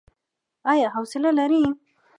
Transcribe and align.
ایا 0.71 0.87
حوصله 0.95 1.29
لرئ؟ 1.37 1.63